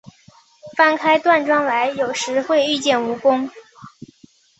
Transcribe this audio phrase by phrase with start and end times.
[0.75, 3.47] 翻开断砖来，有时会遇见蜈蚣